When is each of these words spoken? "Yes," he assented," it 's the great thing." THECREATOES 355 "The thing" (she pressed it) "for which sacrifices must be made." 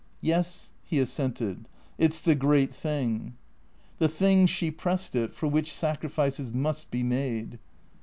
"Yes," 0.19 0.71
he 0.83 0.97
assented," 0.97 1.65
it 1.99 2.11
's 2.11 2.23
the 2.23 2.33
great 2.33 2.73
thing." 2.73 3.35
THECREATOES 3.99 4.17
355 4.17 4.19
"The 4.19 4.19
thing" 4.39 4.45
(she 4.47 4.71
pressed 4.71 5.15
it) 5.15 5.31
"for 5.31 5.47
which 5.47 5.71
sacrifices 5.71 6.51
must 6.51 6.89
be 6.89 7.03
made." 7.03 7.59